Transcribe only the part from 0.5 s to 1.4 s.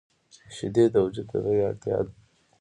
شیدې د وجود